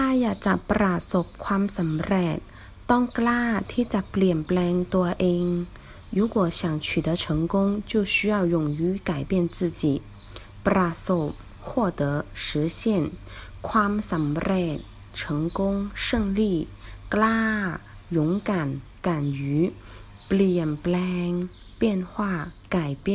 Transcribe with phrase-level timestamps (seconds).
[0.00, 2.38] ถ้าอยากจะประสบความสำเร็จ
[2.90, 5.46] ต้องกล้าที่จะเปลี่ยนแปลงตัวเอง
[6.16, 7.54] 如果想取得成功，
[7.90, 9.82] 就需要勇于改变自己。
[10.66, 11.30] ประสบ
[11.66, 11.68] 获
[12.00, 12.02] 得
[12.44, 12.46] 实
[12.78, 12.78] 现
[13.68, 14.76] ความสำเร็จ
[15.18, 15.20] 成
[15.58, 15.58] 功
[16.04, 16.06] 胜
[16.38, 16.40] 利
[17.14, 17.40] กล้า
[18.16, 18.18] 勇
[18.48, 18.50] 敢
[19.06, 19.08] 敢
[19.40, 19.42] 于
[20.26, 21.28] เปลี่ยนแปลง
[21.80, 22.12] 变化
[22.74, 23.06] 改变